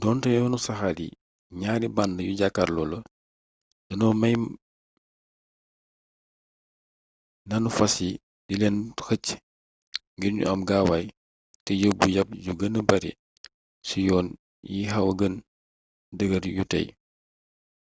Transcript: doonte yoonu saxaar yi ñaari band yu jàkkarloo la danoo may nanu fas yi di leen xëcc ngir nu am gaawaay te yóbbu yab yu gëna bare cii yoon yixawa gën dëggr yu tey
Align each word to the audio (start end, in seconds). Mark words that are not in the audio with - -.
doonte 0.00 0.28
yoonu 0.36 0.58
saxaar 0.64 0.96
yi 1.04 1.08
ñaari 1.60 1.86
band 1.96 2.16
yu 2.26 2.32
jàkkarloo 2.40 2.88
la 2.92 2.98
danoo 3.88 4.14
may 4.20 4.34
nanu 7.48 7.68
fas 7.76 7.94
yi 8.04 8.10
di 8.46 8.54
leen 8.60 8.76
xëcc 9.06 9.26
ngir 10.16 10.32
nu 10.34 10.42
am 10.52 10.60
gaawaay 10.68 11.06
te 11.64 11.72
yóbbu 11.82 12.06
yab 12.16 12.28
yu 12.44 12.52
gëna 12.60 12.80
bare 12.90 13.10
cii 13.86 14.04
yoon 14.08 14.26
yixawa 14.74 15.12
gën 15.20 15.34
dëggr 16.18 16.42
yu 16.56 16.64
tey 16.72 16.86